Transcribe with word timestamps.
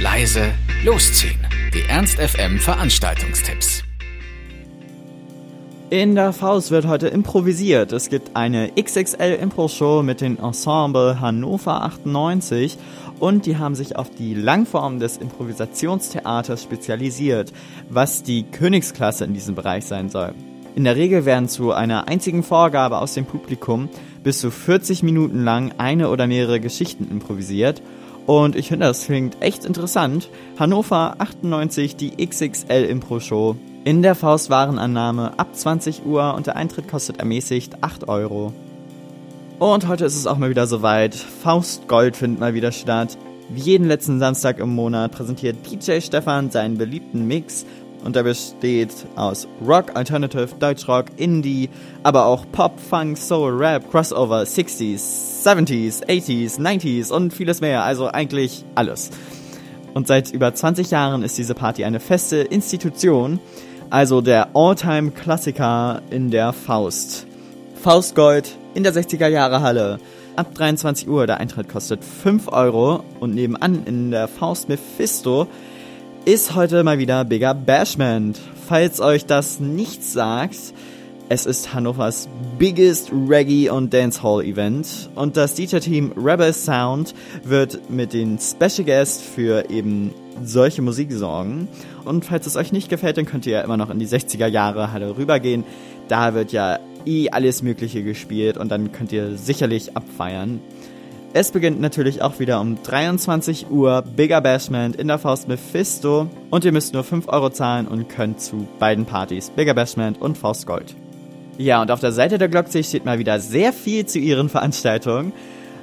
leise, 0.00 0.52
losziehen. 0.84 1.40
Die 1.74 1.82
Ernst 1.88 2.20
FM 2.20 2.60
Veranstaltungstipps. 2.60 3.82
In 5.90 6.14
der 6.14 6.32
Faust 6.32 6.70
wird 6.70 6.86
heute 6.86 7.08
improvisiert. 7.08 7.92
Es 7.92 8.08
gibt 8.08 8.36
eine 8.36 8.70
XXL 8.80 9.38
Impro-Show 9.40 10.04
mit 10.04 10.20
dem 10.20 10.38
Ensemble 10.38 11.20
Hannover 11.20 11.82
98 11.82 12.78
und 13.18 13.44
die 13.46 13.56
haben 13.56 13.74
sich 13.74 13.96
auf 13.96 14.08
die 14.10 14.34
Langform 14.34 15.00
des 15.00 15.16
Improvisationstheaters 15.16 16.62
spezialisiert, 16.62 17.52
was 17.88 18.22
die 18.22 18.44
Königsklasse 18.44 19.24
in 19.24 19.34
diesem 19.34 19.56
Bereich 19.56 19.84
sein 19.86 20.10
soll. 20.10 20.32
In 20.76 20.84
der 20.84 20.94
Regel 20.94 21.24
werden 21.24 21.48
zu 21.48 21.72
einer 21.72 22.06
einzigen 22.06 22.44
Vorgabe 22.44 22.98
aus 22.98 23.14
dem 23.14 23.24
Publikum 23.24 23.88
bis 24.22 24.38
zu 24.38 24.52
40 24.52 25.02
Minuten 25.02 25.42
lang 25.42 25.72
eine 25.78 26.08
oder 26.08 26.28
mehrere 26.28 26.60
Geschichten 26.60 27.08
improvisiert 27.10 27.82
und 28.28 28.56
ich 28.56 28.68
finde, 28.68 28.84
das 28.84 29.06
klingt 29.06 29.40
echt 29.40 29.64
interessant. 29.64 30.28
Hannover 30.58 31.14
98, 31.16 31.96
die 31.96 32.26
XXL 32.26 32.84
Impro 32.84 33.20
Show. 33.20 33.56
In 33.84 34.02
der 34.02 34.14
Faustwarenannahme 34.14 35.38
ab 35.38 35.56
20 35.56 36.04
Uhr 36.04 36.34
und 36.34 36.46
der 36.46 36.56
Eintritt 36.56 36.88
kostet 36.88 37.20
ermäßigt 37.20 37.82
8 37.82 38.06
Euro. 38.06 38.52
Und 39.58 39.88
heute 39.88 40.04
ist 40.04 40.14
es 40.14 40.26
auch 40.26 40.36
mal 40.36 40.50
wieder 40.50 40.66
soweit. 40.66 41.14
Faust 41.14 41.88
Gold 41.88 42.18
findet 42.18 42.38
mal 42.38 42.52
wieder 42.52 42.70
statt. 42.70 43.16
Wie 43.48 43.62
jeden 43.62 43.88
letzten 43.88 44.18
Samstag 44.18 44.58
im 44.58 44.74
Monat 44.74 45.12
präsentiert 45.12 45.56
DJ 45.64 46.00
Stefan 46.00 46.50
seinen 46.50 46.76
beliebten 46.76 47.26
Mix 47.26 47.64
und 48.04 48.16
der 48.16 48.22
besteht 48.22 48.92
aus 49.16 49.48
Rock, 49.66 49.96
Alternative, 49.96 50.48
Deutschrock, 50.58 51.06
Indie, 51.16 51.68
aber 52.02 52.26
auch 52.26 52.46
Pop, 52.52 52.78
Funk, 52.78 53.18
Soul, 53.18 53.52
Rap, 53.52 53.90
Crossover, 53.90 54.42
60s, 54.42 55.44
70s, 55.44 56.06
80s, 56.06 56.60
90s 56.60 57.12
und 57.12 57.32
vieles 57.32 57.60
mehr, 57.60 57.84
also 57.84 58.08
eigentlich 58.08 58.64
alles. 58.74 59.10
Und 59.94 60.06
seit 60.06 60.30
über 60.30 60.54
20 60.54 60.90
Jahren 60.90 61.22
ist 61.22 61.38
diese 61.38 61.54
Party 61.54 61.84
eine 61.84 62.00
feste 62.00 62.38
Institution, 62.38 63.40
also 63.90 64.20
der 64.20 64.50
All-Time-Klassiker 64.54 66.02
in 66.10 66.30
der 66.30 66.52
Faust. 66.52 67.26
Faustgold 67.82 68.56
in 68.74 68.82
der 68.82 68.92
60er 68.92 69.28
Jahre 69.28 69.60
Halle. 69.60 69.98
Ab 70.36 70.54
23 70.54 71.08
Uhr, 71.08 71.26
der 71.26 71.38
Eintritt 71.40 71.68
kostet 71.68 72.04
5 72.04 72.48
Euro 72.48 73.02
und 73.18 73.34
nebenan 73.34 73.84
in 73.86 74.10
der 74.10 74.28
Faust 74.28 74.68
Mephisto 74.68 75.48
ist 76.28 76.54
heute 76.54 76.84
mal 76.84 76.98
wieder 76.98 77.24
Bigger 77.24 77.54
Bashment. 77.54 78.38
Falls 78.66 79.00
euch 79.00 79.24
das 79.24 79.60
nichts 79.60 80.12
sagt, 80.12 80.58
es 81.30 81.46
ist 81.46 81.72
Hannovers 81.72 82.28
biggest 82.58 83.10
Reggae 83.10 83.70
und 83.70 83.94
Dancehall 83.94 84.44
Event 84.44 85.08
und 85.14 85.38
das 85.38 85.54
DJ-Team 85.54 86.12
Rebel 86.22 86.52
Sound 86.52 87.14
wird 87.44 87.88
mit 87.88 88.12
den 88.12 88.38
Special 88.38 88.84
Guests 88.84 89.22
für 89.22 89.70
eben 89.70 90.12
solche 90.44 90.82
Musik 90.82 91.12
sorgen. 91.12 91.66
Und 92.04 92.26
falls 92.26 92.46
es 92.46 92.56
euch 92.56 92.72
nicht 92.72 92.90
gefällt, 92.90 93.16
dann 93.16 93.24
könnt 93.24 93.46
ihr 93.46 93.52
ja 93.52 93.60
immer 93.62 93.78
noch 93.78 93.88
in 93.88 93.98
die 93.98 94.06
60er 94.06 94.48
Jahre 94.48 94.92
Halle 94.92 95.16
rübergehen. 95.16 95.64
Da 96.08 96.34
wird 96.34 96.52
ja 96.52 96.78
eh 97.06 97.30
alles 97.30 97.62
Mögliche 97.62 98.02
gespielt 98.02 98.58
und 98.58 98.70
dann 98.70 98.92
könnt 98.92 99.12
ihr 99.12 99.38
sicherlich 99.38 99.96
abfeiern. 99.96 100.60
Es 101.40 101.52
beginnt 101.52 101.80
natürlich 101.80 102.20
auch 102.20 102.40
wieder 102.40 102.60
um 102.60 102.82
23 102.82 103.70
Uhr 103.70 104.02
Bigger 104.02 104.40
Bashment 104.40 104.96
in 104.96 105.06
der 105.06 105.18
Faust 105.18 105.46
Mephisto 105.46 106.28
und 106.50 106.64
ihr 106.64 106.72
müsst 106.72 106.94
nur 106.94 107.04
5 107.04 107.28
Euro 107.28 107.48
zahlen 107.50 107.86
und 107.86 108.08
könnt 108.08 108.40
zu 108.40 108.66
beiden 108.80 109.04
Partys, 109.04 109.50
Bigger 109.50 109.74
Bashment 109.74 110.20
und 110.20 110.36
Faust 110.36 110.66
Gold. 110.66 110.96
Ja, 111.56 111.80
und 111.80 111.92
auf 111.92 112.00
der 112.00 112.10
Seite 112.10 112.38
der 112.38 112.48
Glocksee 112.48 112.82
steht 112.82 113.04
mal 113.04 113.20
wieder 113.20 113.38
sehr 113.38 113.72
viel 113.72 114.04
zu 114.04 114.18
ihren 114.18 114.48
Veranstaltungen. 114.48 115.32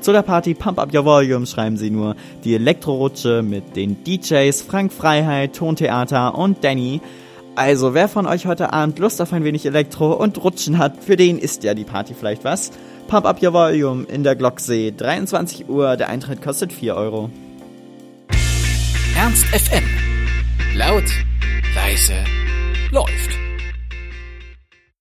Zu 0.00 0.10
der 0.10 0.22
Party 0.22 0.54
Pump 0.54 0.80
Up 0.80 0.92
Your 0.92 1.04
Volume 1.04 1.46
schreiben 1.46 1.76
sie 1.76 1.90
nur 1.90 2.16
die 2.42 2.56
Elektrorutsche 2.56 3.44
mit 3.44 3.76
den 3.76 4.02
DJs 4.02 4.62
Frank 4.62 4.92
Freiheit, 4.92 5.54
Tontheater 5.54 6.36
und 6.36 6.64
Danny. 6.64 7.00
Also 7.54 7.94
wer 7.94 8.08
von 8.08 8.26
euch 8.26 8.46
heute 8.46 8.72
Abend 8.72 8.98
Lust 8.98 9.22
auf 9.22 9.32
ein 9.32 9.44
wenig 9.44 9.64
Elektro 9.64 10.12
und 10.12 10.42
Rutschen 10.42 10.78
hat, 10.78 11.04
für 11.04 11.16
den 11.16 11.38
ist 11.38 11.62
ja 11.62 11.74
die 11.74 11.84
Party 11.84 12.14
vielleicht 12.14 12.42
was. 12.42 12.72
Pump 13.08 13.24
Up 13.24 13.40
Your 13.42 13.52
Volume 13.52 14.04
in 14.04 14.24
der 14.24 14.34
Glocksee, 14.34 14.92
23 14.96 15.68
Uhr, 15.68 15.96
der 15.96 16.08
Eintritt 16.08 16.42
kostet 16.42 16.72
4 16.72 16.94
Euro. 16.96 17.30
Ernst 19.16 19.46
FM. 19.46 19.84
Laut, 20.76 21.04
leise. 21.74 22.35